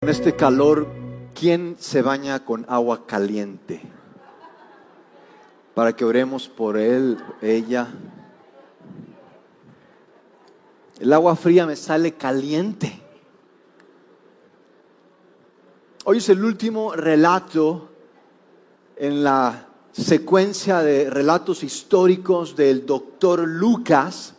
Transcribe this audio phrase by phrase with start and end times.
[0.00, 0.86] En este calor,
[1.34, 3.82] ¿quién se baña con agua caliente?
[5.74, 7.88] Para que oremos por él, ella.
[11.00, 13.02] El agua fría me sale caliente.
[16.04, 17.88] Hoy es el último relato
[18.94, 24.36] en la secuencia de relatos históricos del doctor Lucas.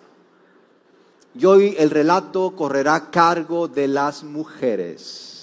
[1.36, 5.36] Y hoy el relato correrá a cargo de las mujeres.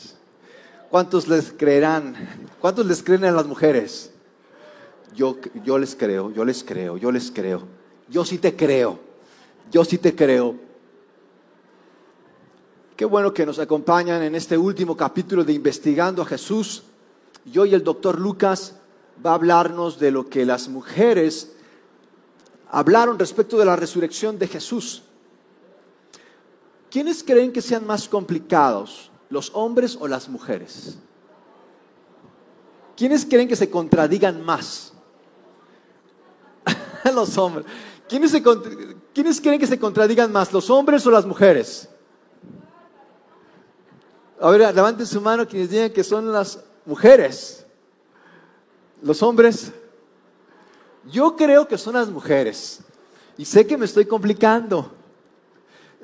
[0.96, 2.14] ¿Cuántos les creerán?
[2.58, 4.12] ¿Cuántos les creen a las mujeres?
[5.14, 7.64] Yo, yo les creo, yo les creo, yo les creo.
[8.08, 8.98] Yo sí te creo,
[9.70, 10.54] yo sí te creo.
[12.96, 16.84] Qué bueno que nos acompañan en este último capítulo de Investigando a Jesús.
[17.44, 18.76] Y hoy el doctor Lucas
[19.22, 21.56] va a hablarnos de lo que las mujeres
[22.70, 25.02] hablaron respecto de la resurrección de Jesús.
[26.90, 30.98] ¿Quiénes creen que sean más complicados, los hombres o las mujeres?
[32.96, 34.92] ¿Quiénes creen que se contradigan más?
[37.14, 37.66] los hombres.
[38.08, 38.32] ¿Quiénes,
[39.12, 41.88] ¿Quiénes creen que se contradigan más, los hombres o las mujeres?
[44.40, 47.66] A ver, levanten su mano quienes digan que son las mujeres.
[49.02, 49.72] Los hombres.
[51.10, 52.80] Yo creo que son las mujeres.
[53.36, 54.92] Y sé que me estoy complicando.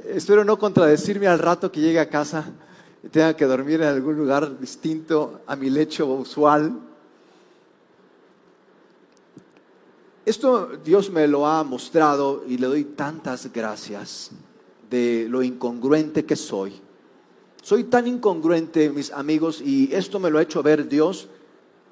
[0.05, 2.47] Espero no contradecirme al rato que llegue a casa
[3.11, 6.79] tenga que dormir en algún lugar distinto a mi lecho usual.
[10.25, 14.31] Esto Dios me lo ha mostrado y le doy tantas gracias
[14.89, 16.81] de lo incongruente que soy.
[17.63, 21.29] Soy tan incongruente, mis amigos, y esto me lo ha hecho ver Dios,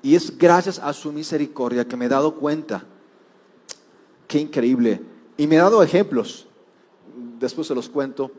[0.03, 2.85] y es gracias a su misericordia que me he dado cuenta.
[4.27, 5.01] Qué increíble.
[5.37, 6.49] Y me he dado ejemplos
[7.41, 8.31] después se los cuento,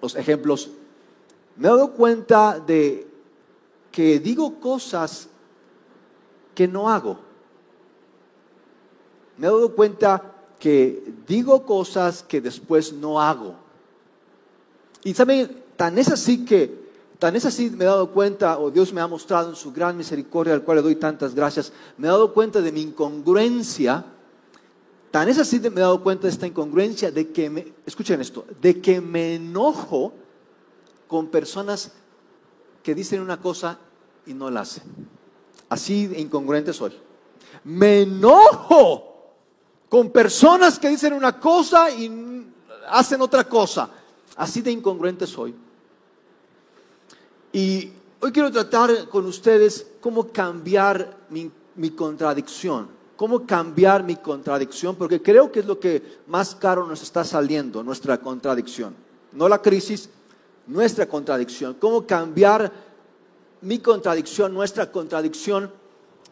[0.00, 0.70] los ejemplos,
[1.56, 3.06] me he dado cuenta de
[3.90, 5.28] que digo cosas
[6.54, 7.18] que no hago.
[9.36, 13.56] Me he dado cuenta que digo cosas que después no hago.
[15.04, 18.92] Y saben, tan es así que, tan es así me he dado cuenta, o Dios
[18.92, 22.10] me ha mostrado en su gran misericordia, al cual le doy tantas gracias, me he
[22.10, 24.04] dado cuenta de mi incongruencia
[25.12, 28.46] Tan es así me he dado cuenta de esta incongruencia de que me, escuchen esto,
[28.62, 30.14] de que me enojo
[31.12, 31.92] con personas
[32.82, 33.78] que dicen una cosa
[34.24, 34.84] y no la hacen.
[35.68, 36.98] Así de incongruente soy.
[37.64, 39.34] Me enojo
[39.90, 42.46] con personas que dicen una cosa y
[42.88, 43.90] hacen otra cosa.
[44.36, 45.54] Así de incongruente soy.
[47.52, 55.20] Y hoy quiero tratar con ustedes cómo cambiar mi, contradicción cómo cambiar mi contradicción, porque
[55.20, 58.96] creo que es lo que más caro nos está saliendo, nuestra contradicción.
[59.30, 60.08] No la crisis,
[60.66, 61.74] nuestra contradicción.
[61.74, 62.72] Cómo cambiar
[63.60, 65.70] mi contradicción, nuestra contradicción.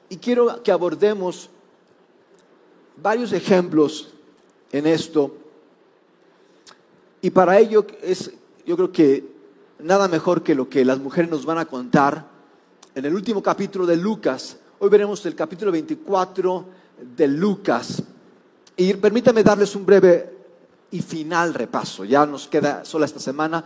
[0.09, 1.49] Y quiero que abordemos
[2.97, 4.13] varios ejemplos
[4.73, 5.37] en esto.
[7.23, 8.31] Y para ello es,
[8.67, 9.25] yo creo que
[9.79, 12.27] nada mejor que lo que las mujeres nos van a contar
[12.95, 14.57] en el último capítulo de Lucas.
[14.79, 16.65] Hoy veremos el capítulo 24
[17.17, 18.03] de Lucas.
[18.77, 20.39] Y permítame darles un breve
[20.91, 22.05] y final repaso.
[22.05, 23.65] Ya nos queda sola esta semana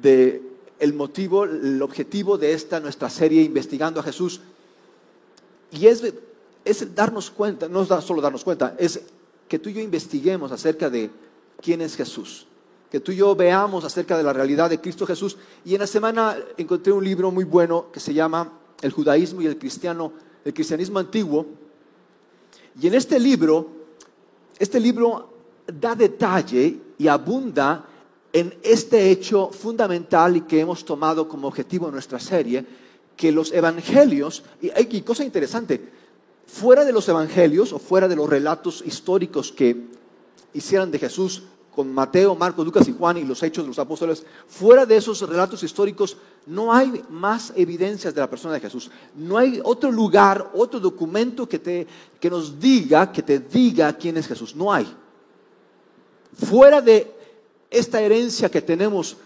[0.00, 0.42] de
[0.78, 4.40] el motivo, el objetivo de esta nuestra serie investigando a Jesús.
[5.70, 6.02] Y es,
[6.64, 9.00] es darnos cuenta, no es solo darnos cuenta, es
[9.48, 11.10] que tú y yo investiguemos acerca de
[11.60, 12.46] quién es Jesús.
[12.90, 15.36] Que tú y yo veamos acerca de la realidad de Cristo Jesús.
[15.64, 19.46] Y en la semana encontré un libro muy bueno que se llama El judaísmo y
[19.46, 20.12] el cristiano,
[20.44, 21.46] el cristianismo antiguo
[22.80, 23.68] y en este libro,
[24.58, 25.30] este libro
[25.66, 27.84] da detalle y abunda
[28.34, 32.66] en este hecho fundamental y que hemos tomado como objetivo en nuestra serie,
[33.16, 35.80] que los evangelios, y hay cosa interesante,
[36.44, 39.86] fuera de los evangelios o fuera de los relatos históricos que
[40.52, 44.24] hicieran de Jesús con Mateo, Marcos, Lucas y Juan y los hechos de los apóstoles,
[44.48, 48.90] fuera de esos relatos históricos no hay más evidencias de la persona de Jesús.
[49.16, 51.86] No hay otro lugar, otro documento que, te,
[52.20, 54.56] que nos diga, que te diga quién es Jesús.
[54.56, 54.92] No hay.
[56.34, 57.13] Fuera de
[57.70, 59.16] esta herencia que tenemos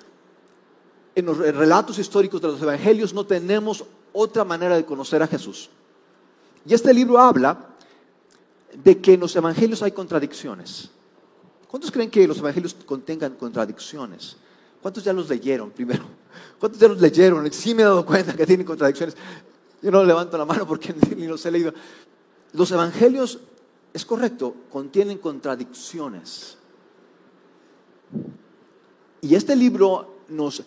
[1.14, 5.68] en los relatos históricos de los evangelios, no tenemos otra manera de conocer a Jesús.
[6.64, 7.58] Y este libro habla
[8.72, 10.90] de que en los evangelios hay contradicciones.
[11.66, 14.36] ¿Cuántos creen que los evangelios contengan contradicciones?
[14.80, 16.04] ¿Cuántos ya los leyeron primero?
[16.58, 17.50] ¿Cuántos ya los leyeron?
[17.52, 19.16] Sí me he dado cuenta que tienen contradicciones.
[19.82, 21.72] Yo no levanto la mano porque ni los he leído.
[22.52, 23.38] Los evangelios,
[23.92, 26.56] es correcto, contienen contradicciones.
[29.20, 30.62] Y este libro nos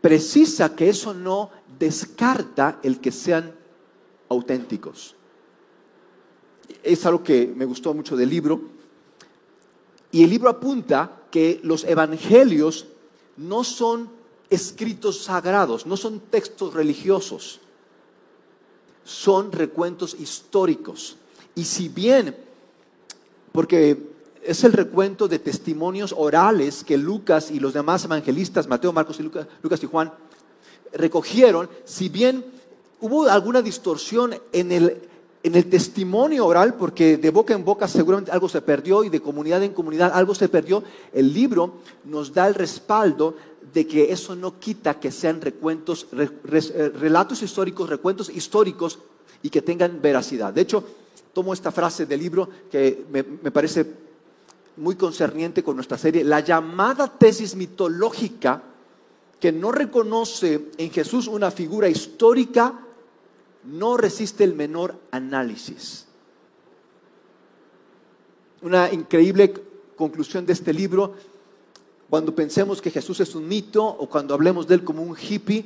[0.00, 3.54] precisa que eso no descarta el que sean
[4.28, 5.14] auténticos.
[6.82, 8.60] Es algo que me gustó mucho del libro.
[10.10, 12.86] Y el libro apunta que los evangelios
[13.36, 14.10] no son
[14.50, 17.60] escritos sagrados, no son textos religiosos,
[19.04, 21.16] son recuentos históricos.
[21.54, 22.36] Y si bien,
[23.50, 24.11] porque
[24.44, 29.22] es el recuento de testimonios orales que Lucas y los demás evangelistas, Mateo, Marcos y
[29.22, 29.46] Lucas,
[29.82, 30.12] y Juan,
[30.92, 32.44] recogieron, si bien
[33.00, 35.08] hubo alguna distorsión en el,
[35.42, 39.20] en el testimonio oral, porque de boca en boca seguramente algo se perdió y de
[39.20, 41.74] comunidad en comunidad algo se perdió, el libro
[42.04, 43.36] nos da el respaldo
[43.72, 48.98] de que eso no quita que sean recuentos, eh, relatos históricos, recuentos históricos
[49.42, 50.52] y que tengan veracidad.
[50.52, 50.84] De hecho,
[51.32, 54.11] tomo esta frase del libro que me, me parece
[54.76, 58.62] muy concerniente con nuestra serie, la llamada tesis mitológica
[59.38, 62.78] que no reconoce en Jesús una figura histórica,
[63.64, 66.06] no resiste el menor análisis.
[68.62, 69.52] Una increíble
[69.96, 71.14] conclusión de este libro,
[72.08, 75.64] cuando pensemos que Jesús es un mito o cuando hablemos de él como un hippie,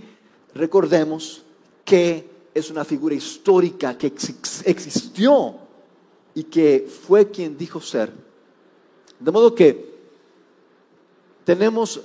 [0.54, 1.42] recordemos
[1.84, 5.56] que es una figura histórica que existió
[6.34, 8.25] y que fue quien dijo ser
[9.18, 9.96] de modo que
[11.44, 12.00] tenemos,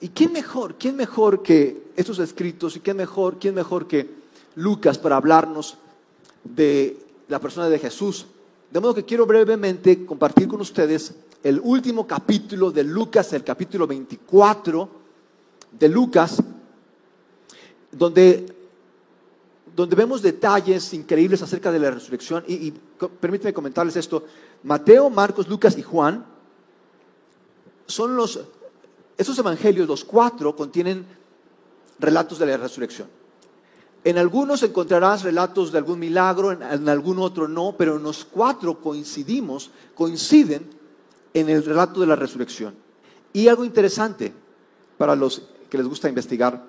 [0.00, 0.76] ¿y quién mejor?
[0.76, 2.76] ¿Quién mejor que estos escritos?
[2.76, 4.08] ¿Y quién mejor, quién mejor que
[4.54, 5.76] Lucas para hablarnos
[6.44, 6.98] de
[7.28, 8.26] la persona de Jesús?
[8.70, 13.86] De modo que quiero brevemente compartir con ustedes el último capítulo de Lucas, el capítulo
[13.86, 14.88] 24
[15.78, 16.42] de Lucas,
[17.90, 18.46] donde,
[19.74, 22.44] donde vemos detalles increíbles acerca de la resurrección.
[22.46, 24.24] Y, y comentarles esto.
[24.62, 26.35] Mateo, Marcos, Lucas y Juan
[27.86, 28.40] son los,
[29.16, 31.06] esos evangelios, los cuatro, contienen
[31.98, 33.08] relatos de la resurrección.
[34.04, 38.80] En algunos encontrarás relatos de algún milagro, en, algún otro no, pero en los cuatro
[38.80, 40.70] coincidimos, coinciden
[41.34, 42.74] en el relato de la resurrección.
[43.32, 44.32] Y algo interesante
[44.96, 46.64] para los que les gusta investigar,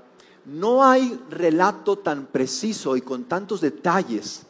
[0.45, 4.43] no hay relato tan preciso y con tantos detalles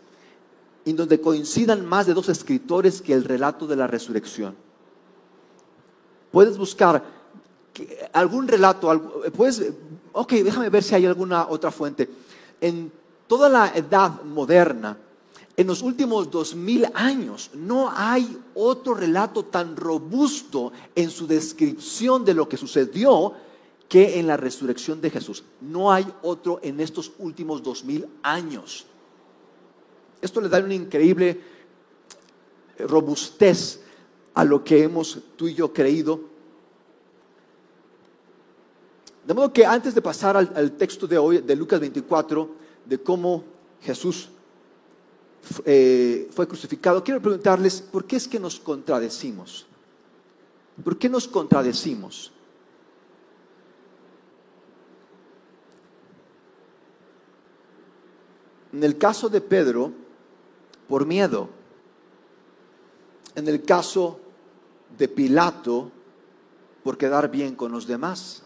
[0.86, 4.56] en donde coincidan más de dos escritores que el relato de la resurrección.
[6.32, 7.04] Puedes buscar
[8.14, 9.72] algún relato, puedes,
[10.14, 12.10] ok, déjame ver si hay alguna otra fuente.
[12.60, 12.92] En
[13.28, 14.98] toda la edad moderna,
[15.56, 22.24] en los últimos dos mil años, no hay otro relato tan robusto en su descripción
[22.24, 23.34] de lo que sucedió
[23.90, 25.44] que en la resurrección de Jesús.
[25.62, 28.86] No hay otro en estos últimos dos mil años.
[30.22, 31.42] Esto le da una increíble
[32.80, 33.82] robustez
[34.38, 36.22] a lo que hemos tú y yo creído.
[39.26, 42.48] De modo que antes de pasar al, texto de hoy, de Lucas 24,
[42.86, 43.44] de cómo
[43.82, 44.30] Jesús
[45.66, 49.66] eh, fue crucificado, quiero preguntarles, ¿por qué es que nos contradecimos?
[50.84, 52.32] ¿Por qué nos contradecimos?
[58.72, 59.94] En el caso de Pedro,
[60.88, 61.50] por miedo.
[63.34, 64.20] En el caso
[64.98, 65.92] de Pilato
[66.84, 68.44] por quedar bien con los demás,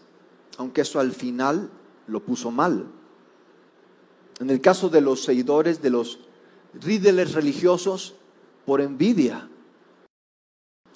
[0.58, 1.70] aunque eso al final
[2.06, 2.86] lo puso mal.
[4.40, 6.18] En el caso de los seguidores de los
[6.84, 8.14] líderes religiosos,
[8.64, 9.48] por envidia.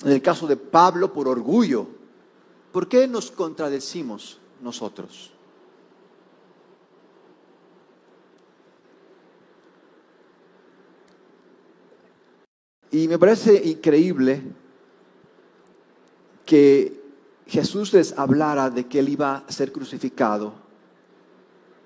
[0.05, 1.87] En el caso de Pablo, por orgullo.
[2.73, 5.33] ¿Por qué nos contradecimos nosotros?
[12.91, 14.43] Y me parece increíble
[16.47, 17.03] que
[17.47, 20.55] Jesús les hablara de que él iba a ser crucificado,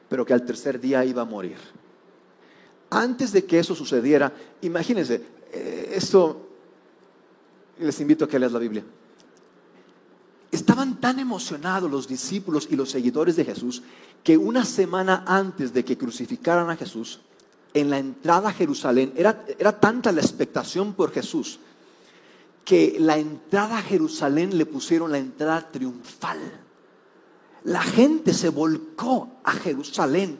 [0.08, 1.56] pero que al tercer día iba a morir.
[2.90, 6.48] Antes de que eso sucediera, imagínense, eh, esto
[7.78, 8.84] les invito a que leas la Biblia.
[10.50, 13.82] Estaban tan emocionados los discípulos y los seguidores de Jesús
[14.24, 17.20] que una semana antes de que crucificaran a Jesús,
[17.72, 21.60] en la entrada a Jerusalén, era, era tanta la expectación por Jesús
[22.64, 26.38] que la entrada a Jerusalén le pusieron la entrada triunfal.
[27.64, 30.38] La gente se volcó a Jerusalén.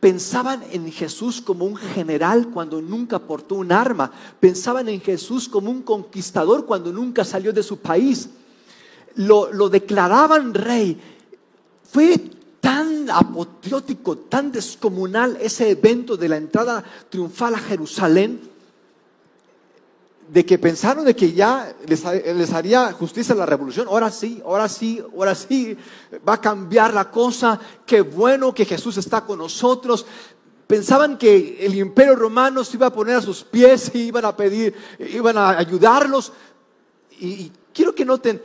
[0.00, 4.12] Pensaban en Jesús como un general cuando nunca portó un arma.
[4.38, 8.28] Pensaban en Jesús como un conquistador cuando nunca salió de su país.
[9.16, 11.00] Lo, lo declaraban rey.
[11.82, 12.18] Fue
[12.60, 18.57] tan apoteótico, tan descomunal ese evento de la entrada triunfal a Jerusalén
[20.28, 23.88] de que pensaron de que ya les, les, haría justicia la revolución.
[23.88, 25.76] Ahora sí, ahora sí, ahora sí,
[26.26, 27.58] va a cambiar la cosa.
[27.86, 30.04] Qué bueno que Jesús está con nosotros.
[30.66, 34.36] Pensaban que el imperio romano se iba a poner a sus pies y iban a
[34.36, 36.32] pedir, iban a ayudarlos.
[37.20, 38.42] Y, quiero que noten,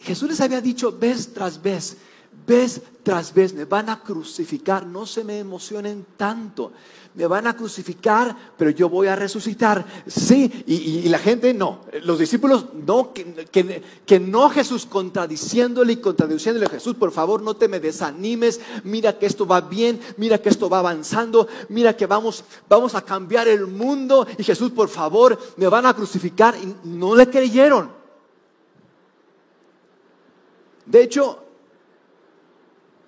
[0.00, 1.98] Jesús les había dicho vez tras vez,
[2.46, 6.72] vez tras vez, me van a crucificar, no se me emocionen tanto.
[7.14, 9.84] Me van a crucificar, pero yo voy a resucitar.
[10.06, 16.94] Sí, y, la gente no, los discípulos no, que, no Jesús contradiciéndole y contradiciéndole Jesús,
[16.94, 20.78] por favor no te me desanimes, mira que esto va bien, mira que esto va
[20.78, 24.26] avanzando, mira que vamos, vamos a cambiar el mundo.
[24.38, 27.90] Y Jesús, por favor, me van a crucificar y no le creyeron.
[30.86, 31.42] De hecho,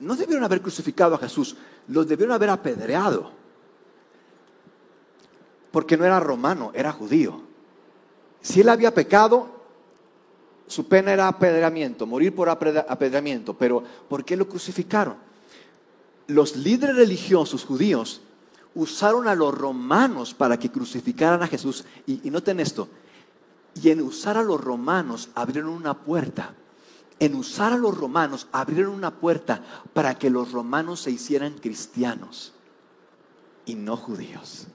[0.01, 1.57] no debieron haber crucificado a Jesús,
[1.89, 3.45] los debieron haber apedreado
[5.75, 7.43] porque no era romano, era judío.
[8.41, 9.49] Si él había pecado,
[10.69, 15.17] su pena era apedreamiento, morir por apedreamiento, pero ¿por qué lo crucificaron?
[16.29, 18.21] Los líderes religiosos judíos
[18.77, 21.85] usaron a los romanos para que crucificaran a Jesús.
[22.07, 22.87] Y, y noten esto,
[23.83, 26.55] y en usar a los romanos abrieron una puerta.
[27.21, 32.53] En usar a los romanos abrieron una puerta para que los romanos se hicieran cristianos
[33.67, 34.67] y no judíos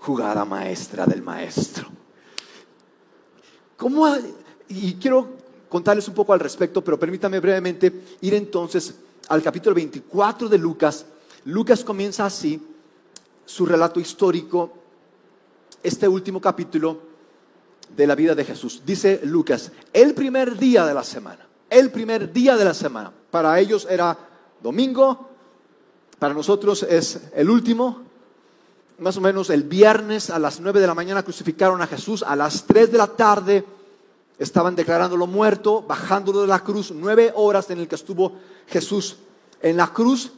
[0.00, 1.88] jugada maestra del maestro.
[3.76, 4.06] ¿Cómo?
[4.68, 5.28] Y quiero
[5.68, 8.94] contarles un poco al respecto, pero permítame brevemente ir entonces
[9.28, 11.06] al capítulo 24 de Lucas.
[11.44, 12.60] Lucas comienza así
[13.44, 14.72] su relato histórico,
[15.82, 17.09] este último capítulo
[17.96, 18.82] de la vida de Jesús.
[18.84, 23.12] Dice Lucas, el primer día de la semana, el primer día de la semana.
[23.30, 24.16] Para ellos era
[24.62, 25.28] domingo,
[26.18, 28.02] para nosotros es el último,
[28.98, 32.36] más o menos el viernes a las 9 de la mañana crucificaron a Jesús, a
[32.36, 33.64] las 3 de la tarde
[34.40, 38.32] estaban declarándolo muerto, bajándolo de la cruz, nueve horas en el que estuvo
[38.66, 39.18] Jesús
[39.60, 40.32] en la cruz.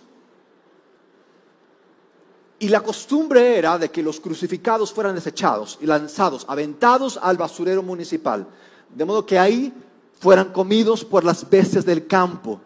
[2.63, 7.83] Y la costumbre era de que los crucificados fueran desechados y lanzados, aventados al basurero
[7.83, 8.47] municipal,
[8.89, 9.73] de modo que ahí
[10.21, 12.61] fueran comidos por las bestias del campo.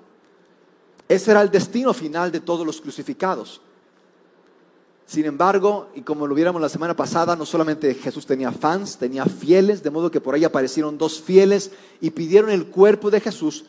[1.08, 3.62] Ese era el destino final de todos los crucificados.
[5.06, 9.24] Sin embargo, y como lo viéramos la semana pasada, no solamente Jesús tenía fans, tenía
[9.24, 11.70] fieles, de modo que por ahí aparecieron dos fieles
[12.02, 13.64] y pidieron el cuerpo de Jesús,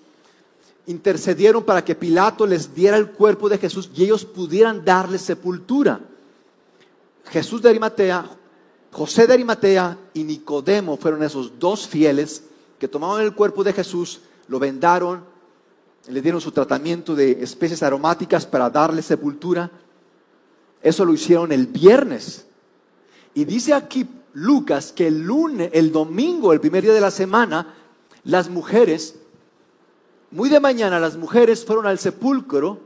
[0.87, 6.01] intercedieron para que Pilato les diera el cuerpo de Jesús y ellos pudieran darle sepultura.
[7.29, 8.29] Jesús de Arimatea,
[8.91, 12.43] José de Arimatea y Nicodemo fueron esos dos fieles
[12.79, 15.23] que tomaron el cuerpo de Jesús, lo vendaron,
[16.07, 19.69] le dieron su tratamiento de especies aromáticas para darle sepultura
[20.81, 22.45] eso lo hicieron el viernes.
[23.33, 27.73] Y dice aquí Lucas que el lunes, el domingo, el primer día de la semana,
[28.23, 29.15] las mujeres,
[30.31, 32.79] muy de mañana, las mujeres fueron al sepulcro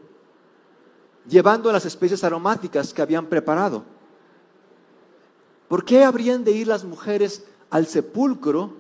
[1.28, 3.84] llevando las especies aromáticas que habían preparado.
[5.72, 8.74] ¿Por qué habrían de ir las mujeres al sepulcro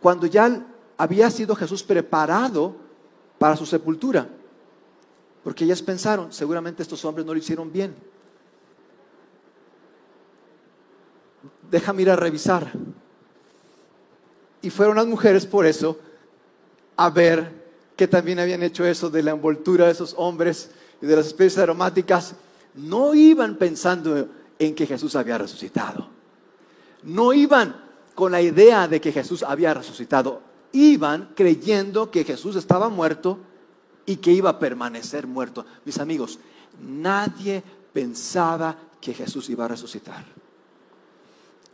[0.00, 0.64] cuando ya
[0.96, 2.74] había sido Jesús preparado
[3.38, 4.26] para su sepultura?
[5.44, 7.94] Porque ellas pensaron, seguramente estos hombres no lo hicieron bien.
[11.70, 12.72] Déjame ir a revisar.
[14.62, 15.98] Y fueron las mujeres por eso
[16.96, 17.52] a ver
[17.96, 20.70] que también habían hecho eso de la envoltura de esos hombres
[21.02, 22.34] y de las especies aromáticas.
[22.74, 26.08] No iban pensando en que Jesús había resucitado.
[27.02, 27.74] No iban
[28.14, 30.40] con la idea de que Jesús había resucitado.
[30.72, 33.38] Iban creyendo que Jesús estaba muerto
[34.06, 35.66] y que iba a permanecer muerto.
[35.84, 36.38] Mis amigos,
[36.80, 40.24] nadie pensaba que Jesús iba a resucitar.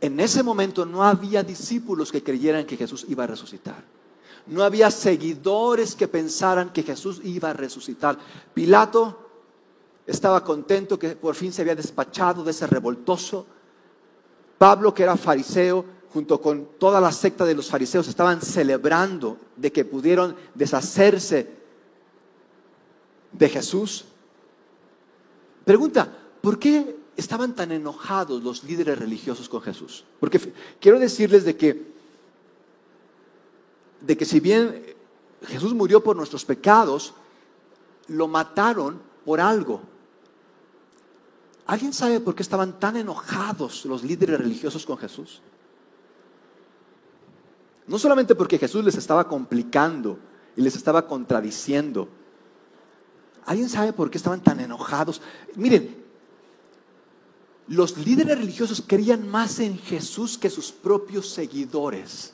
[0.01, 3.83] En ese momento no había discípulos que creyeran que Jesús iba a resucitar.
[4.47, 8.17] No había seguidores que pensaran que Jesús iba a resucitar.
[8.53, 9.28] Pilato
[10.09, 13.45] estaba contento que por fin se había despachado de ese revoltoso.
[14.57, 19.71] Pablo, que era fariseo, junto con toda la secta de los fariseos, estaban celebrando de
[19.71, 21.47] que pudieron deshacerse
[23.31, 24.05] de Jesús.
[25.63, 26.11] Pregunta,
[26.41, 30.03] ¿por qué estaban tan enojados los líderes religiosos con Jesús?
[30.19, 30.39] Porque
[30.79, 31.93] quiero decirles de que,
[34.01, 34.83] de que si bien
[35.45, 37.13] Jesús murió por nuestros pecados,
[38.07, 39.81] lo mataron por algo.
[41.69, 45.39] ¿Alguien sabe por qué estaban tan enojados los líderes religiosos con Jesús?
[47.85, 50.17] No solamente porque Jesús les estaba complicando
[50.55, 52.09] y les estaba contradiciendo,
[53.45, 55.21] ¿Alguien sabe por qué estaban tan enojados?
[55.55, 56.03] Miren,
[57.67, 62.33] los líderes religiosos creían más en Jesús que sus propios seguidores.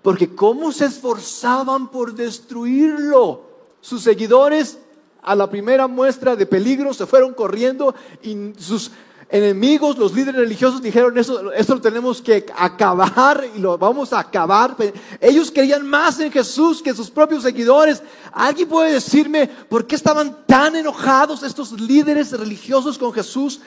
[0.00, 3.50] Porque cómo se esforzaban por destruirlo.
[3.82, 4.78] Sus seguidores
[5.22, 8.90] a la primera muestra de peligro se fueron corriendo y sus
[9.32, 14.18] enemigos, los líderes religiosos dijeron, eso, esto lo tenemos que acabar y lo vamos a
[14.18, 14.76] acabar.
[15.20, 18.02] Ellos creían más en Jesús que sus propios seguidores.
[18.30, 23.62] ¿Alguien puede decirme por qué estaban tan enojados estos líderes religiosos con Jesús?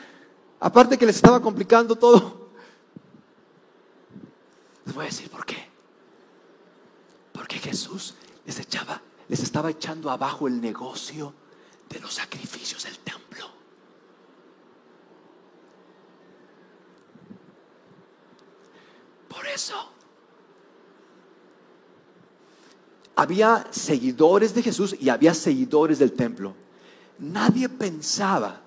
[0.59, 2.51] Aparte que les estaba complicando todo.
[4.85, 5.67] Les voy a decir por qué.
[7.31, 8.13] Porque Jesús
[8.45, 11.33] les echaba, les estaba echando abajo el negocio
[11.89, 13.49] de los sacrificios del templo.
[19.27, 19.91] Por eso
[23.15, 26.53] había seguidores de Jesús y había seguidores del templo.
[27.19, 28.61] Nadie pensaba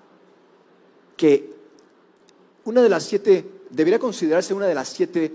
[1.15, 1.55] que
[2.65, 5.31] una de las siete, debería considerarse una de las siete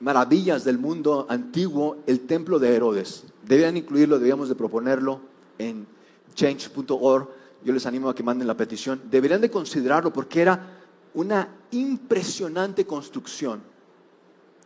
[0.00, 3.24] maravillas del mundo antiguo, el templo de Herodes.
[3.46, 5.20] Deberían incluirlo, debíamos de proponerlo
[5.58, 5.86] en
[6.34, 7.28] change.org.
[7.62, 9.02] Yo les animo a que manden la petición.
[9.10, 10.78] Deberían de considerarlo porque era
[11.14, 13.60] una impresionante construcción.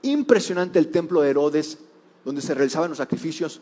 [0.02, 1.78] Impresionante el templo de Herodes,
[2.24, 3.60] donde se realizaban los sacrificios.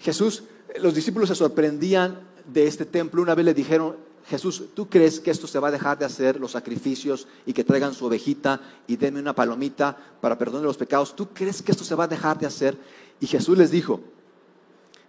[0.00, 0.44] Jesús,
[0.80, 2.18] los discípulos se sorprendían
[2.52, 3.22] de este templo.
[3.22, 6.38] Una vez le dijeron, Jesús, ¿tú crees que esto se va a dejar de hacer
[6.38, 11.16] los sacrificios y que traigan su ovejita y denme una palomita para perdonar los pecados?
[11.16, 12.78] ¿Tú crees que esto se va a dejar de hacer?
[13.20, 14.00] Y Jesús les dijo,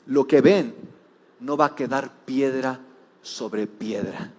[0.08, 0.76] lo que ven
[1.40, 2.80] no va a quedar piedra
[3.22, 4.32] sobre piedra.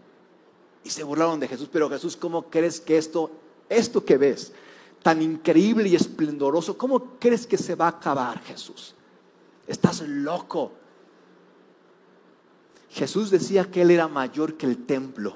[0.83, 3.31] Y se burlaron de Jesús, pero Jesús, ¿cómo crees que esto,
[3.69, 4.53] esto que ves,
[5.03, 8.95] tan increíble y esplendoroso, cómo crees que se va a acabar, Jesús?
[9.67, 10.73] Estás loco.
[12.95, 15.35] Jesús decía que Él era mayor que el templo.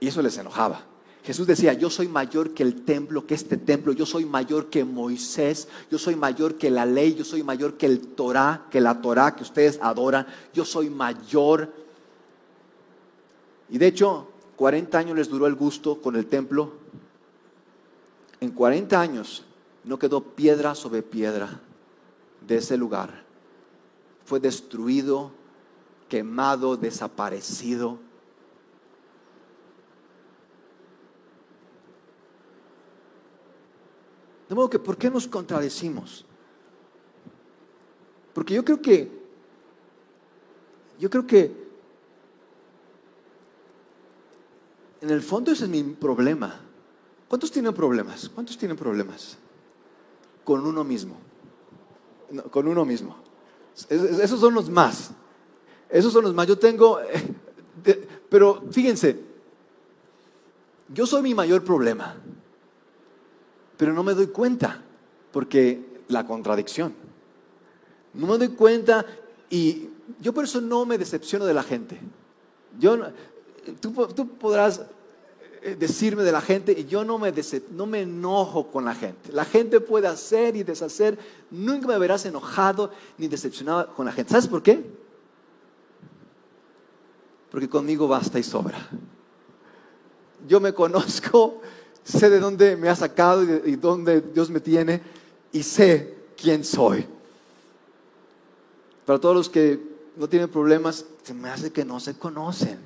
[0.00, 0.82] Y eso les enojaba.
[1.22, 4.82] Jesús decía, yo soy mayor que el templo, que este templo, yo soy mayor que
[4.84, 9.02] Moisés, yo soy mayor que la ley, yo soy mayor que el Torah, que la
[9.02, 11.70] Torah que ustedes adoran, yo soy mayor.
[13.68, 16.72] Y de hecho, 40 años les duró el gusto con el templo.
[18.40, 19.44] En 40 años
[19.84, 21.60] no quedó piedra sobre piedra
[22.46, 23.22] de ese lugar.
[24.24, 25.43] Fue destruido,
[26.14, 27.98] quemado, desaparecido.
[34.48, 36.24] De modo que, ¿por qué nos contradecimos?
[38.32, 39.10] Porque yo creo que,
[41.00, 41.52] yo creo que
[45.00, 46.60] en el fondo ese es mi problema.
[47.26, 48.28] ¿Cuántos tienen problemas?
[48.28, 49.36] ¿Cuántos tienen problemas?
[50.44, 51.16] Con uno mismo.
[52.52, 53.16] con uno mismo.
[53.88, 55.12] esos son los más.
[55.88, 56.46] Esos son los más.
[56.46, 56.98] Yo tengo,
[58.28, 59.20] pero fíjense,
[60.88, 62.16] yo soy mi mayor problema,
[63.76, 64.82] pero no me doy cuenta,
[65.32, 66.94] porque la contradicción.
[68.12, 69.04] No me doy cuenta
[69.50, 69.88] y
[70.20, 71.98] yo por eso no me decepciono de la gente.
[72.78, 72.98] Yo,
[73.80, 74.82] tú, tú podrás
[75.62, 77.32] eh, decirme de la gente y yo no me,
[77.70, 79.32] no me enojo con la gente.
[79.32, 81.18] La gente puede hacer y deshacer,
[81.50, 84.30] nunca me verás enojado ni decepcionado con la gente.
[84.30, 84.84] ¿Sabes por qué?
[87.54, 88.76] Porque conmigo basta y sobra.
[90.48, 91.60] Yo me conozco,
[92.02, 95.00] sé de dónde me ha sacado y, dónde Dios me tiene
[95.52, 97.06] y sé quién soy.
[99.06, 99.80] Para todos los que
[100.16, 102.76] no tienen problemas, se me hace que no se conocen.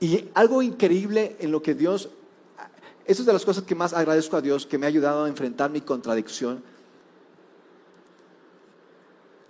[0.00, 2.08] Y algo increíble en lo que Dios,
[3.04, 5.28] eso es de las cosas que más agradezco a Dios, que me ha ayudado a
[5.28, 6.60] enfrentar mi contradicción.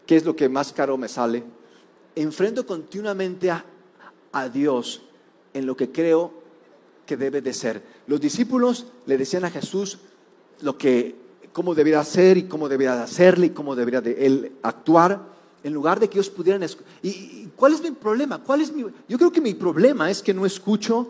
[0.04, 1.56] ¿Qué es lo que más caro me sale?
[2.20, 3.64] Enfrento continuamente a,
[4.32, 5.02] a Dios
[5.54, 6.32] en lo que creo
[7.06, 7.82] que debe de ser.
[8.06, 9.98] Los discípulos le decían a Jesús
[10.60, 11.14] lo que,
[11.52, 16.00] cómo debería hacer y cómo debería hacerle y cómo debería de él actuar en lugar
[16.00, 16.68] de que ellos pudieran...
[17.02, 18.42] ¿Y cuál es mi problema?
[18.42, 18.84] ¿Cuál es mi...
[19.08, 21.08] Yo creo que mi problema es que no escucho,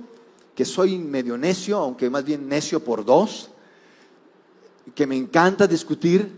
[0.55, 3.51] que soy medio necio, aunque más bien necio por dos,
[4.95, 6.31] que me encanta discutir.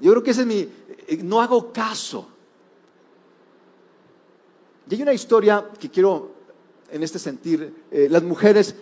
[0.00, 0.68] Yo creo que ese es mi...
[1.06, 2.28] Eh, no hago caso.
[4.88, 6.30] Y hay una historia que quiero
[6.90, 7.84] en este sentir.
[7.90, 8.74] Eh, las mujeres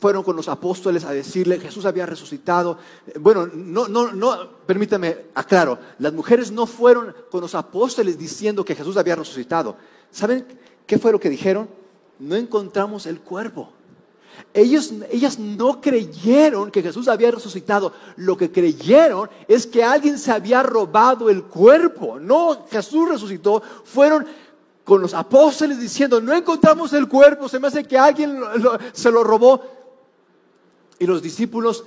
[0.00, 2.78] fueron con los apóstoles a decirle, Jesús había resucitado.
[3.18, 8.74] Bueno, no, no, no, permítame, aclaro, las mujeres no fueron con los apóstoles diciendo que
[8.74, 9.76] Jesús había resucitado.
[10.10, 10.46] ¿Saben
[10.86, 11.68] qué fue lo que dijeron?
[12.18, 13.70] No encontramos el cuerpo.
[14.54, 17.92] Ellos, ellas no creyeron que Jesús había resucitado.
[18.16, 22.18] Lo que creyeron es que alguien se había robado el cuerpo.
[22.18, 23.62] No, Jesús resucitó.
[23.84, 24.26] Fueron
[24.90, 28.40] con los apóstoles diciendo, no encontramos el cuerpo, se me hace que alguien
[28.92, 29.62] se lo robó.
[30.98, 31.84] Y los discípulos,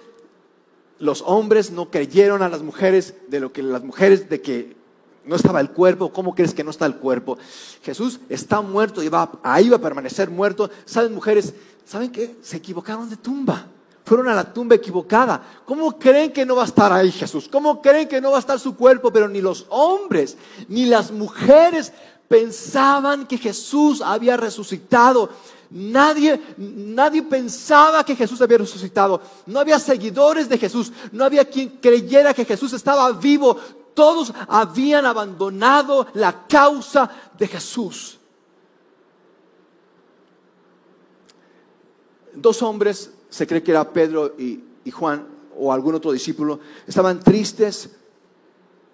[0.99, 4.77] los hombres no creyeron a las mujeres de lo que las mujeres de que
[5.25, 6.13] no estaba el cuerpo.
[6.13, 7.37] ¿Cómo crees que no está el cuerpo?
[7.81, 10.69] Jesús está muerto y va, ahí va a permanecer muerto.
[10.85, 11.53] ¿Saben mujeres?
[11.83, 12.37] ¿Saben qué?
[12.41, 13.67] Se equivocaron de tumba.
[14.05, 15.41] Fueron a la tumba equivocada.
[15.65, 17.49] ¿Cómo creen que no va a estar ahí Jesús?
[17.49, 19.11] ¿Cómo creen que no va a estar su cuerpo?
[19.11, 20.37] Pero ni los hombres
[20.69, 21.91] ni las mujeres
[22.27, 25.29] pensaban que Jesús había resucitado.
[25.69, 29.21] Nadie, nadie pensaba que Jesús había resucitado.
[29.45, 30.91] No había seguidores de Jesús.
[31.11, 33.57] No había quien creyera que Jesús estaba vivo.
[33.93, 38.19] Todos habían abandonado la causa de Jesús.
[42.33, 47.19] Dos hombres, se cree que era Pedro y, y Juan o algún otro discípulo, estaban
[47.19, 47.91] tristes,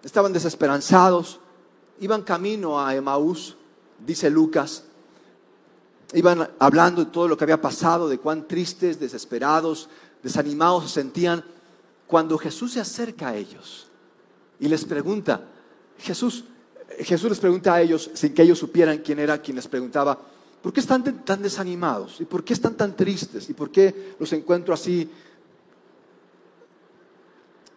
[0.04, 1.40] estaban desesperanzados
[2.00, 3.56] iban camino a Emaús,
[4.06, 4.84] dice Lucas.
[6.14, 9.90] Iban hablando de todo lo que había pasado, de cuán tristes, desesperados,
[10.24, 11.44] desanimados se sentían.
[12.08, 13.88] Cuando Jesús se acerca a ellos
[14.60, 15.42] y les pregunta,
[16.00, 16.46] Jesús,
[17.00, 20.18] Jesús les pregunta a ellos, sin que ellos supieran quién era quien les preguntaba,
[20.62, 22.20] ¿por qué están tan desanimados?
[22.20, 23.50] ¿Y por qué están tan tristes?
[23.50, 25.08] ¿Y por qué los encuentro así?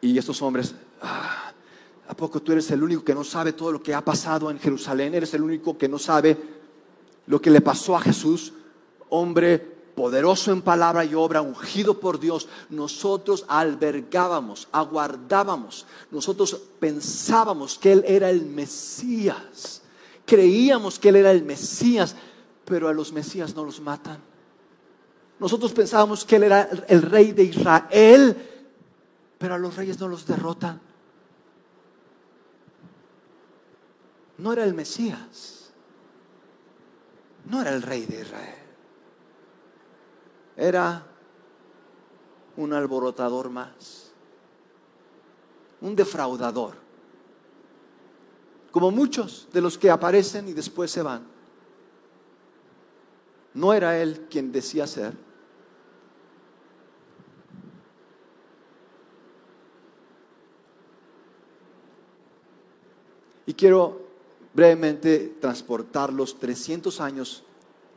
[0.01, 1.42] Y estos hombres, ah,
[2.13, 4.59] ¿A poco tú eres el único que no sabe todo lo que ha pasado en
[4.59, 5.15] Jerusalén?
[5.15, 6.37] ¿Eres el único que no sabe
[7.25, 8.53] lo que le pasó a Jesús?
[9.09, 9.59] Hombre
[9.95, 18.05] poderoso en palabra y obra, ungido por Dios, nosotros albergábamos, aguardábamos, nosotros pensábamos que Él
[18.07, 19.81] era el Mesías,
[20.27, 22.15] creíamos que Él era el Mesías,
[22.67, 24.19] pero a los Mesías no los matan.
[25.41, 28.37] Nosotros pensábamos que Él era el rey de Israel,
[29.39, 30.92] pero a los reyes no los derrotan.
[34.43, 35.71] No era el Mesías,
[37.45, 38.59] no era el rey de Israel,
[40.57, 41.07] era
[42.57, 44.11] un alborotador más,
[45.81, 46.75] un defraudador,
[48.73, 51.25] como muchos de los que aparecen y después se van.
[53.55, 55.15] No era él quien decía ser.
[63.47, 64.02] Y quiero
[64.55, 67.45] brevemente transportarlos 300 años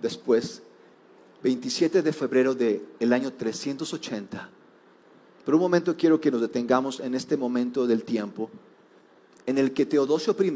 [0.01, 0.61] después,
[1.43, 4.49] 27 de febrero del año 380.
[5.45, 8.49] Por un momento quiero que nos detengamos en este momento del tiempo
[9.45, 10.51] en el que Teodosio I,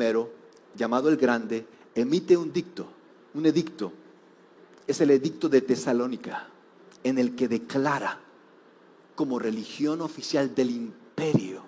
[0.75, 2.87] llamado el Grande, emite un dicto,
[3.35, 3.93] un edicto.
[4.87, 6.47] Es el edicto de Tesalónica,
[7.03, 8.19] en el que declara
[9.13, 11.61] como religión oficial del imperio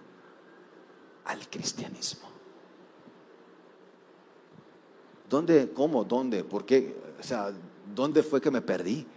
[1.25, 2.30] al cristianismo.
[5.31, 5.71] ¿Dónde?
[5.73, 6.03] ¿Cómo?
[6.03, 6.43] ¿Dónde?
[6.43, 6.93] ¿Por qué?
[7.17, 7.53] O sea,
[7.95, 9.07] ¿dónde fue que me perdí?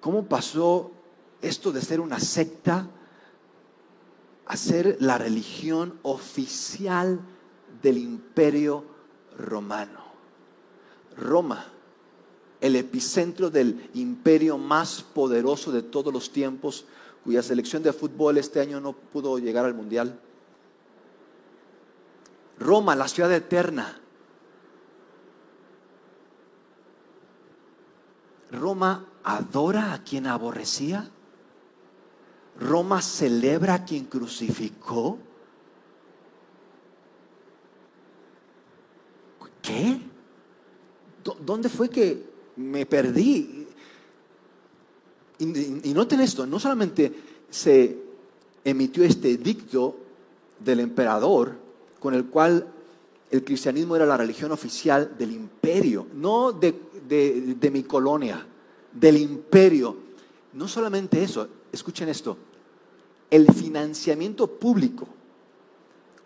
[0.00, 0.90] ¿Cómo pasó
[1.40, 2.88] esto de ser una secta
[4.44, 7.20] a ser la religión oficial
[7.80, 8.84] del imperio
[9.38, 10.00] romano?
[11.16, 11.64] Roma,
[12.60, 16.86] el epicentro del imperio más poderoso de todos los tiempos,
[17.22, 20.18] cuya selección de fútbol este año no pudo llegar al mundial.
[22.58, 24.00] Roma, la ciudad eterna.
[28.50, 31.10] Roma adora a quien aborrecía.
[32.60, 35.18] Roma celebra a quien crucificó.
[39.60, 40.00] ¿Qué?
[41.40, 42.22] ¿Dónde fue que
[42.56, 43.66] me perdí?
[45.38, 47.12] Y, noten esto, no solamente
[47.50, 47.98] se
[48.62, 49.96] emitió este dicto
[50.58, 51.63] del emperador,
[52.04, 52.66] con el cual
[53.30, 58.46] el cristianismo era la religión oficial del imperio, no de, mi colonia,
[58.92, 59.96] del imperio.
[60.52, 62.36] No solamente eso, escuchen esto,
[63.30, 65.08] el financiamiento público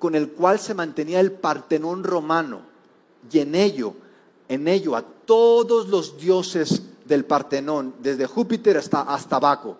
[0.00, 2.62] con el cual se mantenía el Partenón romano
[3.30, 3.94] y en ello,
[4.48, 9.78] en ello a todos los dioses del Partenón, desde Júpiter hasta, hasta Baco.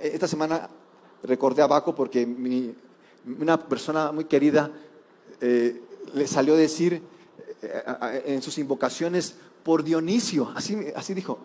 [0.00, 0.70] Esta semana
[1.22, 2.26] recordé a Baco porque
[3.26, 4.70] una persona muy querida
[5.40, 5.82] eh,
[6.14, 7.02] le salió decir
[7.62, 11.38] eh, en sus invocaciones por Dionisio, así, así dijo.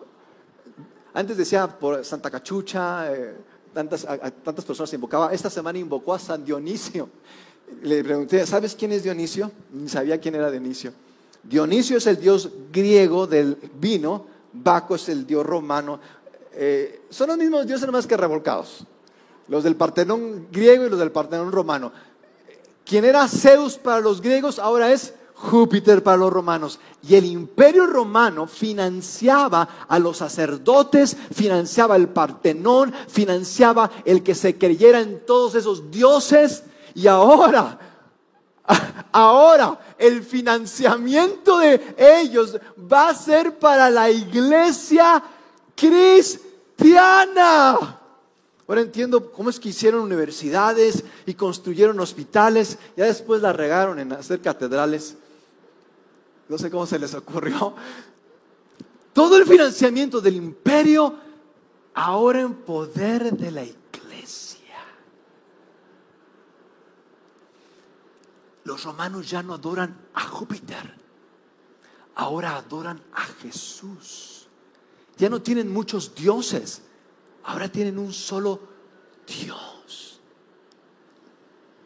[1.14, 3.34] Antes decía por Santa Cachucha, eh,
[3.74, 4.06] tantas,
[4.44, 5.32] tantas personas invocaba.
[5.32, 7.08] Esta semana invocó a San Dionisio.
[7.82, 9.50] Le pregunté, ¿sabes quién es Dionisio?
[9.72, 10.92] Ni sabía quién era Dionisio.
[11.42, 15.98] Dionisio es el dios griego del vino, Baco es el dios romano.
[17.10, 18.86] son los mismos dioses más que revolcados.
[19.48, 21.92] Los del Partenón griego y los del Partenón romano.
[22.92, 26.78] Quien era Zeus para los griegos ahora es Júpiter para los romanos.
[27.02, 34.58] Y el imperio romano financiaba a los sacerdotes, financiaba el Partenón, financiaba el que se
[34.58, 36.64] creyera en todos esos dioses.
[36.94, 37.78] Y ahora,
[39.12, 42.58] ahora el financiamiento de ellos
[42.92, 45.22] va a ser para la iglesia
[45.74, 46.42] cristiana.
[48.68, 54.12] Ahora entiendo cómo es que hicieron universidades y construyeron hospitales, ya después la regaron en
[54.12, 55.16] hacer catedrales.
[56.48, 57.74] No sé cómo se les ocurrió.
[59.12, 61.14] Todo el financiamiento del imperio
[61.94, 64.78] ahora en poder de la iglesia.
[68.64, 70.94] Los romanos ya no adoran a Júpiter,
[72.14, 74.46] ahora adoran a Jesús.
[75.18, 76.82] Ya no tienen muchos dioses
[77.44, 78.60] ahora tienen un solo
[79.26, 80.20] Dios.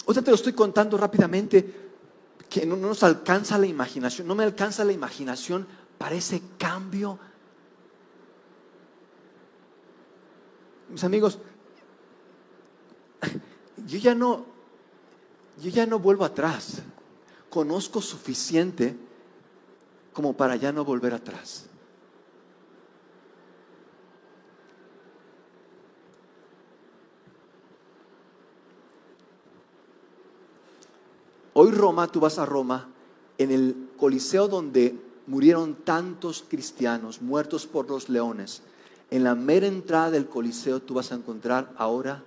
[0.04, 1.86] O sea, te lo estoy contando rápidamente,
[2.48, 5.66] que no, nos alcanza la imaginación, no me alcanza la imaginación
[5.98, 7.18] para ese cambio.
[10.88, 11.38] Mis amigos,
[13.86, 14.46] yo ya no,
[15.60, 16.82] yo ya no vuelvo atrás.
[17.50, 18.96] Conozco suficiente
[20.12, 21.66] como para ya no volver atrás.
[31.58, 32.86] Hoy Roma, tú vas a Roma,
[33.38, 34.94] en el Coliseo donde
[35.26, 38.60] murieron tantos cristianos muertos por los leones,
[39.10, 42.22] en la mera entrada del Coliseo tú vas a encontrar ahora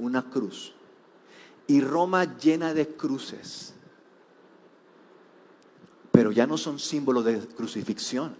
[0.00, 0.74] una cruz.
[1.68, 3.72] Y Roma llena de cruces.
[6.10, 8.34] Pero ya no son símbolos de crucifixión.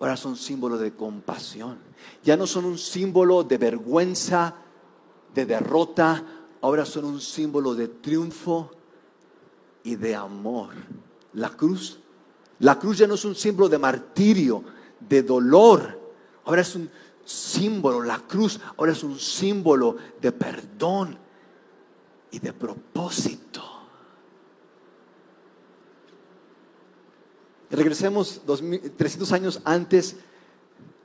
[0.00, 1.76] Ahora son símbolos de compasión.
[2.24, 4.54] Ya no son un símbolo de vergüenza,
[5.34, 6.24] de derrota.
[6.62, 8.70] Ahora son un símbolo de triunfo
[9.86, 10.70] y de amor.
[11.34, 12.00] La cruz,
[12.58, 14.64] la cruz ya no es un símbolo de martirio,
[14.98, 16.00] de dolor.
[16.44, 16.90] Ahora es un
[17.24, 21.16] símbolo, la cruz ahora es un símbolo de perdón
[22.32, 23.62] y de propósito.
[27.70, 28.42] Regresemos
[28.96, 30.16] 300 años antes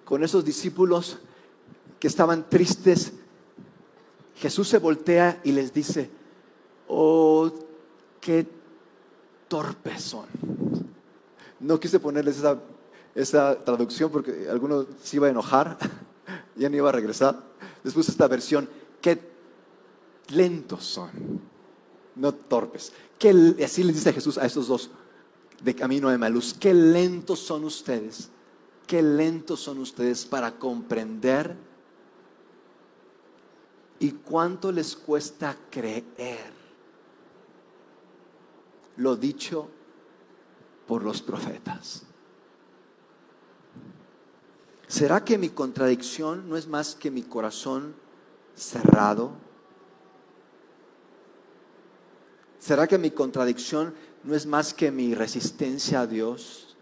[0.05, 1.19] con esos discípulos
[1.99, 3.13] que estaban tristes.
[4.37, 6.09] Jesús se voltea y les dice,
[6.87, 7.51] oh,
[8.19, 8.60] qué
[9.51, 10.27] torpes son.
[11.59, 12.57] No quise ponerles esa,
[13.13, 15.77] esa traducción porque alguno se iba a enojar,
[16.55, 17.37] ya no iba a regresar.
[17.83, 18.69] Después esta versión,
[19.01, 19.19] qué
[20.29, 21.09] lentos son,
[22.15, 22.93] no torpes.
[23.19, 24.89] Qué, así les dice Jesús a estos dos
[25.61, 28.29] de camino de Maluz, qué lentos son ustedes,
[28.87, 31.57] qué lentos son ustedes para comprender
[33.99, 36.60] y cuánto les cuesta creer
[38.97, 39.69] lo dicho
[40.87, 42.03] por los profetas.
[44.87, 47.95] ¿Será que mi contradicción no es más que mi corazón
[48.55, 49.31] cerrado?
[52.59, 56.75] ¿Será que mi contradicción no es más que mi resistencia a Dios?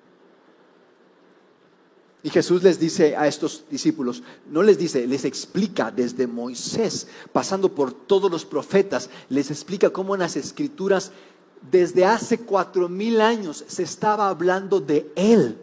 [2.22, 7.74] Y Jesús les dice a estos discípulos, no les dice, les explica desde Moisés, pasando
[7.74, 11.12] por todos los profetas, les explica cómo en las escrituras
[11.62, 15.58] desde hace cuatro mil años se estaba hablando de Él,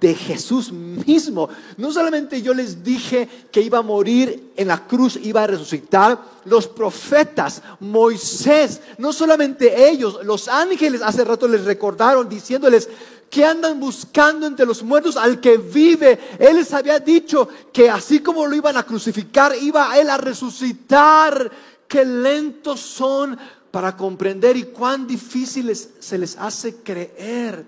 [0.00, 1.48] de Jesús mismo.
[1.76, 6.18] No solamente yo les dije que iba a morir en la cruz, iba a resucitar,
[6.44, 12.88] los profetas, Moisés, no solamente ellos, los ángeles hace rato les recordaron diciéndoles,
[13.30, 16.18] que andan buscando entre los muertos al que vive.
[16.38, 21.50] Él les había dicho que así como lo iban a crucificar, iba él a resucitar.
[21.88, 23.38] Qué lentos son
[23.76, 27.66] para comprender y cuán difícil se les hace creer.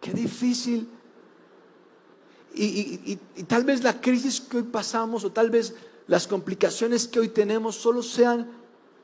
[0.00, 0.88] Qué difícil.
[2.52, 3.14] Y,
[3.46, 5.76] tal vez la crisis que hoy pasamos o tal vez
[6.08, 8.50] las complicaciones que hoy tenemos solo sean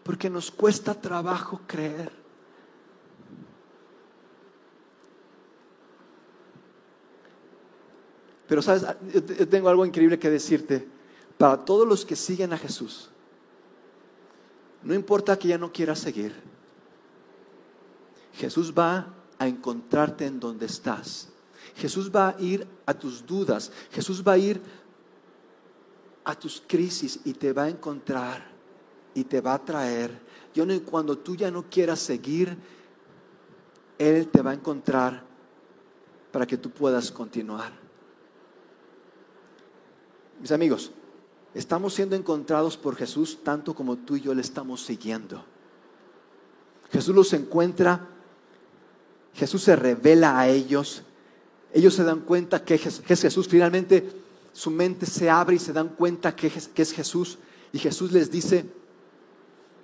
[0.03, 2.11] porque nos cuesta trabajo creer.
[8.49, 10.99] Pero sabes, yo tengo algo increíble que decirte
[11.41, 13.09] para todos los que siguen a Jesús.
[14.83, 16.35] No importa que ya no quieras seguir.
[18.35, 19.07] Jesús va
[19.39, 21.31] a encontrarte en donde estás.
[21.77, 23.73] Jesús va a ir a tus dudas.
[23.91, 24.61] Jesús va a ir
[26.25, 28.47] a tus crisis y te va a encontrar
[29.15, 30.21] y te va a traer.
[30.53, 32.55] Y cuando tú ya no quieras seguir,
[33.97, 35.25] Él te va a encontrar
[36.33, 37.73] para que tú puedas continuar.
[40.39, 40.93] Mis amigos,
[41.55, 45.45] estamos siendo encontrados por Jesús tanto como tú y yo le estamos siguiendo.
[46.91, 48.09] Jesús los encuentra,
[49.35, 51.03] Jesús se revela a ellos,
[51.73, 54.11] ellos se dan cuenta que es Jesús, finalmente
[54.53, 57.39] su mente se abre y se dan cuenta que es Jesús
[57.73, 58.67] y Jesús les dice,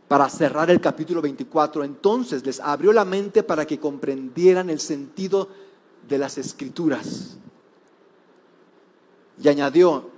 [0.09, 5.49] para cerrar el capítulo 24, entonces les abrió la mente para que comprendieran el sentido
[6.09, 7.37] de las escrituras.
[9.43, 10.11] Y añadió,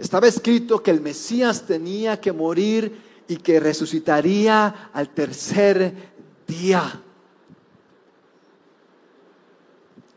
[0.00, 5.94] estaba escrito que el Mesías tenía que morir y que resucitaría al tercer
[6.46, 7.02] día.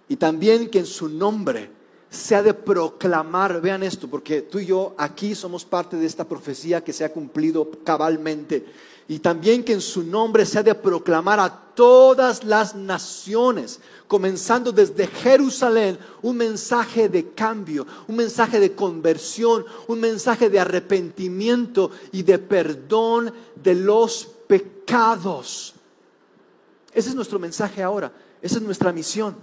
[0.07, 1.69] Y también que en su nombre
[2.09, 6.27] se ha de proclamar, vean esto, porque tú y yo aquí somos parte de esta
[6.27, 8.65] profecía que se ha cumplido cabalmente.
[9.13, 14.71] Y también que en su nombre se ha de proclamar a todas las naciones, comenzando
[14.71, 22.23] desde Jerusalén, un mensaje de cambio, un mensaje de conversión, un mensaje de arrepentimiento y
[22.23, 25.75] de perdón de los pecados.
[26.91, 29.35] Ese es nuestro mensaje ahora, esa es nuestra misión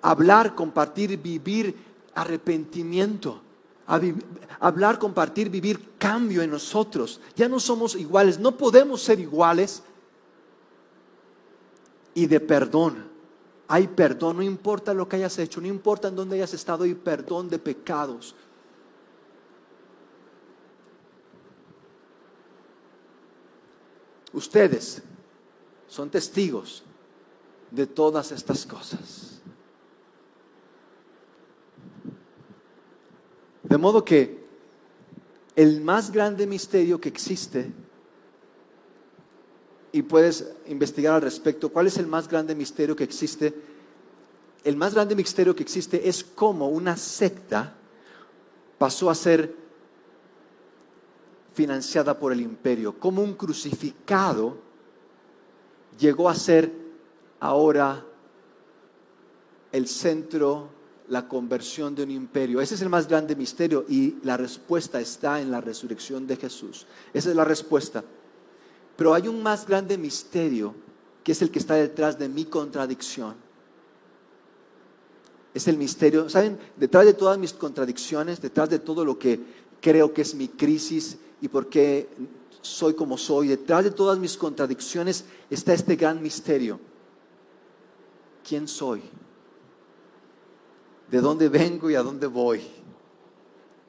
[0.00, 1.76] hablar, compartir, vivir
[2.14, 3.42] arrepentimiento.
[3.86, 7.20] Hablar, compartir, vivir cambio en nosotros.
[7.36, 9.82] Ya no somos iguales, no podemos ser iguales.
[12.14, 13.10] Y de perdón.
[13.68, 16.94] Hay perdón, no importa lo que hayas hecho, no importa en dónde hayas estado, hay
[16.94, 18.34] perdón de pecados.
[24.32, 25.02] Ustedes
[25.88, 26.82] son testigos
[27.70, 29.31] de todas estas cosas.
[33.72, 34.38] De modo que
[35.56, 37.72] el más grande misterio que existe,
[39.92, 43.54] y puedes investigar al respecto, ¿cuál es el más grande misterio que existe?
[44.62, 47.74] El más grande misterio que existe es cómo una secta
[48.76, 49.56] pasó a ser
[51.54, 54.58] financiada por el imperio, cómo un crucificado
[55.98, 56.70] llegó a ser
[57.40, 58.04] ahora
[59.72, 60.81] el centro
[61.12, 62.62] la conversión de un imperio.
[62.62, 66.86] Ese es el más grande misterio y la respuesta está en la resurrección de Jesús.
[67.12, 68.02] Esa es la respuesta.
[68.96, 70.74] Pero hay un más grande misterio
[71.22, 73.34] que es el que está detrás de mi contradicción.
[75.52, 76.58] Es el misterio, ¿saben?
[76.78, 79.38] Detrás de todas mis contradicciones, detrás de todo lo que
[79.82, 82.08] creo que es mi crisis y por qué
[82.62, 86.80] soy como soy, detrás de todas mis contradicciones está este gran misterio.
[88.48, 89.02] ¿Quién soy?
[91.12, 92.62] De dónde vengo y a dónde voy.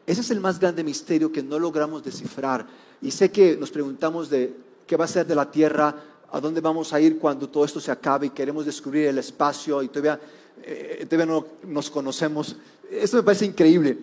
[0.06, 2.68] Ese es el más grande misterio que no logramos descifrar.
[3.02, 4.54] Y sé que nos preguntamos de
[4.86, 5.96] qué va a ser de la Tierra,
[6.30, 9.82] a dónde vamos a ir cuando todo esto se acabe y queremos descubrir el espacio
[9.82, 10.20] y todavía,
[10.64, 12.58] eh, todavía no nos conocemos.
[12.92, 13.98] Eso me parece increíble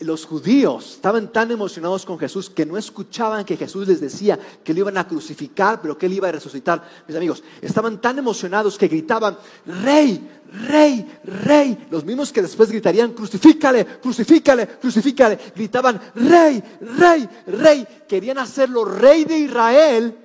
[0.00, 4.74] los judíos estaban tan emocionados con Jesús que no escuchaban que Jesús les decía que
[4.74, 6.82] lo iban a crucificar, pero que él iba a resucitar.
[7.06, 11.86] Mis amigos, estaban tan emocionados que gritaban, rey, rey, rey.
[11.90, 15.38] Los mismos que después gritarían, crucifícale, crucifícale, crucifícale.
[15.54, 17.86] Gritaban, rey, rey, rey.
[18.08, 20.18] Querían hacerlo rey de Israel,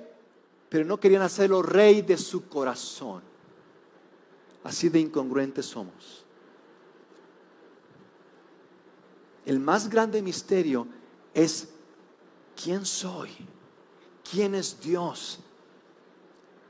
[0.68, 3.22] pero no querían hacerlo rey de su corazón.
[4.64, 6.24] Así de incongruentes somos.
[9.46, 10.86] El más grande misterio
[11.34, 11.68] es
[12.62, 13.30] quién soy,
[14.30, 15.40] quién es Dios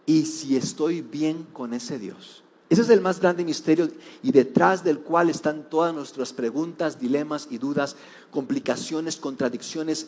[0.07, 2.43] y si estoy bien con ese Dios.
[2.69, 3.89] Ese es el más grande misterio
[4.23, 7.97] y detrás del cual están todas nuestras preguntas, dilemas y dudas,
[8.31, 10.07] complicaciones, contradicciones.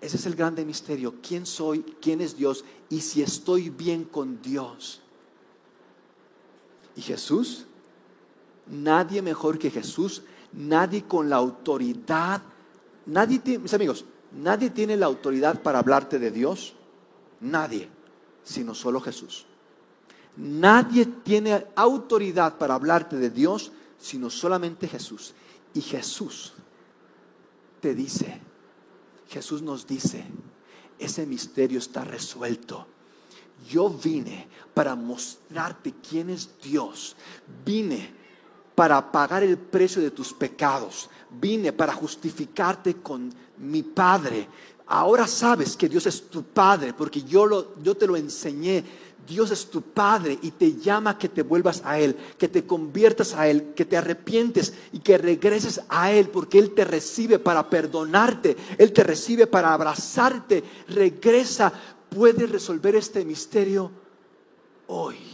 [0.00, 1.14] Ese es el grande misterio.
[1.22, 1.82] ¿Quién soy?
[2.00, 2.64] ¿Quién es Dios?
[2.90, 5.00] Y si estoy bien con Dios.
[6.96, 7.66] Y Jesús,
[8.66, 10.22] nadie mejor que Jesús
[10.56, 12.42] nadie con la autoridad,
[13.06, 16.74] nadie tiene, mis amigos, nadie tiene la autoridad para hablarte de Dios,
[17.40, 17.88] nadie,
[18.42, 19.46] sino solo Jesús.
[20.36, 25.34] Nadie tiene autoridad para hablarte de Dios, sino solamente Jesús.
[25.72, 26.54] Y Jesús
[27.80, 28.40] te dice,
[29.28, 30.24] Jesús nos dice,
[30.98, 32.86] ese misterio está resuelto.
[33.68, 37.16] Yo vine para mostrarte quién es Dios.
[37.64, 38.23] Vine
[38.74, 41.08] para pagar el precio de tus pecados.
[41.30, 44.48] Vine para justificarte con mi Padre.
[44.86, 48.84] Ahora sabes que Dios es tu Padre porque yo, lo, yo te lo enseñé.
[49.26, 53.32] Dios es tu Padre y te llama que te vuelvas a Él, que te conviertas
[53.34, 57.70] a Él, que te arrepientes y que regreses a Él porque Él te recibe para
[57.70, 60.62] perdonarte, Él te recibe para abrazarte.
[60.88, 61.72] Regresa,
[62.10, 63.90] puedes resolver este misterio
[64.88, 65.33] hoy.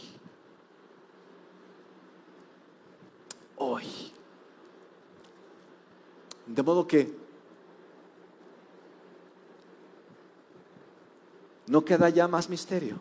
[3.60, 3.84] hoy.
[6.46, 7.14] De modo que
[11.68, 12.98] no queda ya más misterio.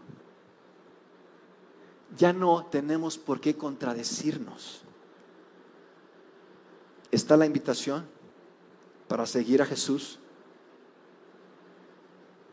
[2.15, 4.81] Ya no tenemos por qué contradecirnos.
[7.09, 8.05] Está la invitación
[9.07, 10.19] para seguir a Jesús.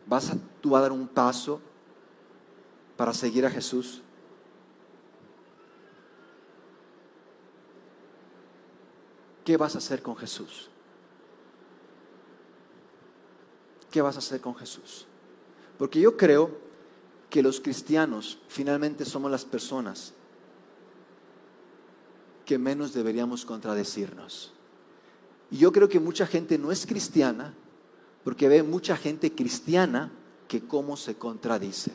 [0.06, 1.60] Vas a, tú a dar un paso
[2.96, 4.02] para seguir a Jesús.
[9.46, 10.68] ¿Qué vas a hacer con Jesús?
[13.92, 15.06] ¿Qué vas a hacer con Jesús?
[15.78, 16.50] Porque yo creo
[17.30, 20.12] que los cristianos finalmente somos las personas
[22.44, 24.52] que menos deberíamos contradecirnos.
[25.52, 27.54] Y yo creo que mucha gente no es cristiana
[28.24, 30.10] porque ve mucha gente cristiana
[30.48, 31.92] que cómo se contradice.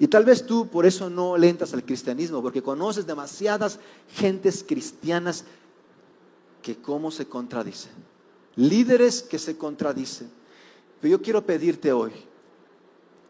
[0.00, 3.78] Y tal vez tú por eso no lentas al cristianismo, porque conoces demasiadas
[4.08, 5.44] gentes cristianas
[6.62, 7.92] que cómo se contradicen.
[8.56, 10.30] Líderes que se contradicen.
[11.00, 12.12] Pero yo quiero pedirte hoy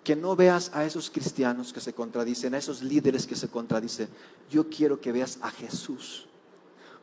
[0.05, 4.09] que no veas a esos cristianos que se contradicen, a esos líderes que se contradicen.
[4.51, 6.27] Yo quiero que veas a Jesús.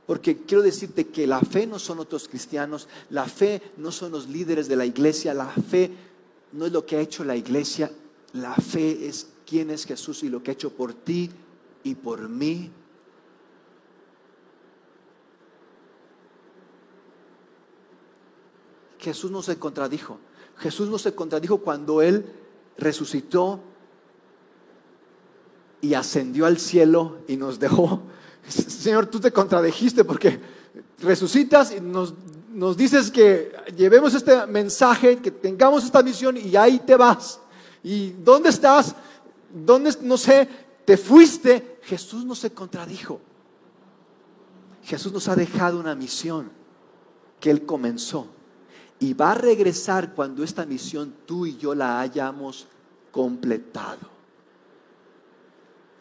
[0.05, 4.27] Porque quiero decirte que la fe no son otros cristianos, la fe no son los
[4.27, 5.91] líderes de la iglesia, la fe
[6.51, 7.91] no es lo que ha hecho la iglesia,
[8.34, 11.30] la fe es quién es Jesús y lo que ha hecho por ti
[11.84, 12.71] y por mí.
[18.99, 20.19] Jesús no se contradijo.
[20.57, 22.25] Jesús no se contradijo cuando Él
[22.77, 23.61] resucitó
[25.81, 28.01] y ascendió al cielo y nos dejó.
[28.47, 30.39] Señor, tú te contradijiste porque
[30.99, 32.13] resucitas y nos,
[32.51, 37.39] nos dices que llevemos este mensaje, que tengamos esta misión y ahí te vas.
[37.81, 38.93] ¿Y dónde estás?
[39.49, 39.95] ¿Dónde?
[40.01, 40.47] No sé,
[40.83, 41.79] te fuiste.
[41.83, 43.21] Jesús no se contradijo.
[44.83, 46.51] Jesús nos ha dejado una misión
[47.39, 48.27] que Él comenzó
[48.99, 52.67] y va a regresar cuando esta misión tú y yo la hayamos
[53.11, 54.19] completado.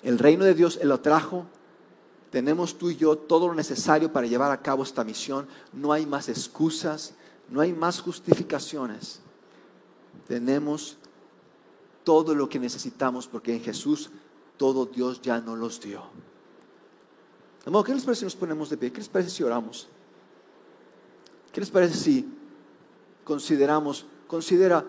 [0.02, 1.46] El reino de Dios Él lo trajo.
[2.30, 5.46] Tenemos tú y yo todo lo necesario para llevar a cabo esta misión.
[5.72, 7.14] No hay más excusas,
[7.48, 9.20] no hay más justificaciones.
[10.26, 10.98] Tenemos
[12.04, 14.10] todo lo que necesitamos porque en Jesús
[14.56, 16.02] todo Dios ya nos los dio.
[17.84, 18.90] ¿qué les parece si nos ponemos de pie?
[18.90, 19.88] ¿Qué les parece si oramos?
[21.52, 22.37] ¿Qué les parece si
[23.28, 24.82] consideramos, considera,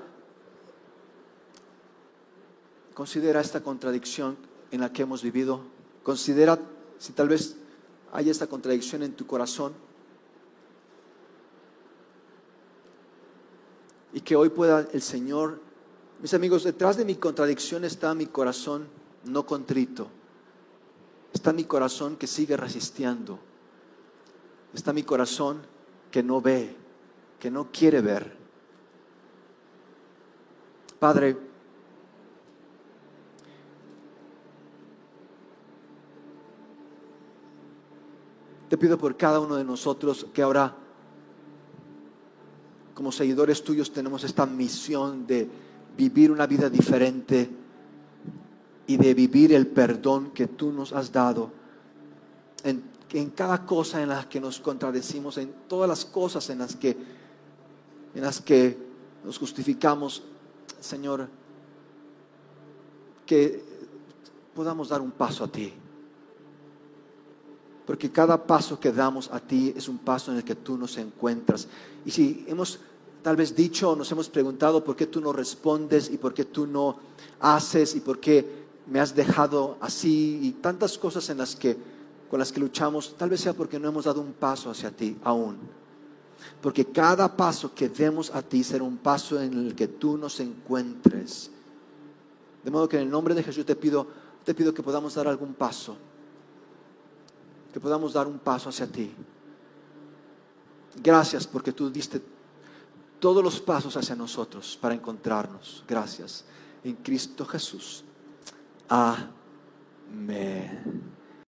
[2.94, 4.38] considera esta contradicción
[4.72, 5.60] en la que hemos vivido,
[6.04, 6.58] considera
[7.00, 7.58] si tal vez
[8.14, 9.74] hay esta contradicción en tu corazón.
[14.14, 15.60] Y que hoy pueda el Señor,
[16.22, 18.88] mis amigos, detrás de mi contradicción está mi corazón
[19.26, 20.08] no contrito,
[21.34, 23.38] está mi corazón que sigue resistiendo,
[24.74, 25.62] está mi corazón
[26.10, 26.79] que no ve,
[27.40, 28.38] que no quiere ver.
[31.00, 31.38] Padre,
[38.68, 40.76] te pido por cada uno de nosotros que ahora,
[42.94, 45.48] como seguidores tuyos, tenemos esta misión de
[45.98, 47.50] vivir una vida diferente
[48.88, 51.52] y de vivir el perdón que tú nos has dado
[52.64, 57.19] en, cada cosa en la que nos contradecimos, en todas las cosas en las que
[58.16, 58.78] en las que
[59.24, 60.24] nos justificamos,
[60.80, 61.28] Señor,
[63.26, 63.64] que
[64.56, 65.74] podamos dar un paso a ti.
[67.86, 70.98] Porque cada paso que damos a ti es un paso en el que tú nos
[70.98, 71.68] encuentras.
[72.06, 72.80] Y si hemos
[73.22, 76.66] tal vez dicho nos hemos preguntado por qué tú no respondes y por qué tú
[76.66, 76.98] no
[77.40, 81.78] haces y por qué me has dejado así y tantas cosas en las que
[82.30, 85.18] con las que luchamos, tal vez sea porque no hemos dado un paso hacia ti
[85.24, 85.58] aún.
[86.62, 90.40] Porque cada paso que demos a ti será un paso en el que tú nos
[90.40, 91.52] encuentres.
[92.64, 94.08] De modo que en el nombre de Jesús te pido,
[94.44, 95.96] te pido que podamos dar algún paso.
[97.74, 99.12] Que podamos dar un paso hacia ti.
[101.02, 102.22] Gracias porque tú diste
[103.20, 105.84] todos los pasos hacia nosotros para encontrarnos.
[105.88, 106.46] Gracias.
[106.84, 108.04] En Cristo Jesús.
[108.88, 109.20] Amén.